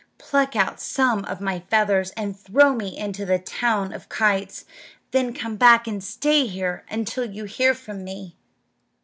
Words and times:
Pluck 0.17 0.55
out 0.55 0.79
some 0.79 1.23
of 1.25 1.39
my 1.41 1.59
feathers 1.69 2.09
and 2.17 2.35
throw 2.35 2.73
me 2.73 2.97
into 2.97 3.23
the 3.23 3.37
town 3.37 3.93
of 3.93 4.09
the 4.09 4.09
kites; 4.15 4.65
then 5.11 5.31
come 5.31 5.57
back 5.57 5.85
and 5.87 6.03
stay 6.03 6.47
here 6.47 6.83
until 6.89 7.23
you 7.25 7.43
hear 7.45 7.75
from 7.75 8.03
me." 8.03 8.35